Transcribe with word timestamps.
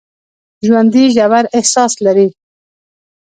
ژوندي 0.65 1.05
ژور 1.15 1.45
احساس 1.57 1.93
لري 2.05 2.27